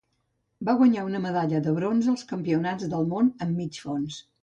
[0.69, 4.23] Va guanyar una medalla de bronze als Campionats del món en mig fons.